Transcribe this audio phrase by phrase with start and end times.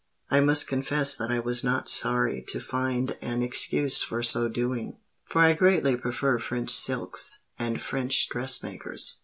[0.31, 4.97] I must confess that I was not sorry to find an excuse for so doing;
[5.25, 9.19] for I greatly prefer French silks and French dressmakers.